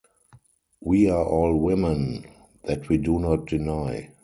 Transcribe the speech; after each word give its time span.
We 0.79 1.11
are 1.11 1.23
all 1.23 1.55
women; 1.57 2.25
that 2.63 2.89
we 2.89 2.97
do 2.97 3.19
not 3.19 3.45
deny. 3.45 4.09